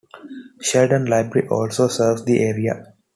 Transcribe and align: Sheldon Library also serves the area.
Sheldon 0.59 1.05
Library 1.05 1.47
also 1.47 1.87
serves 1.87 2.23
the 2.25 2.39
area. 2.43 2.95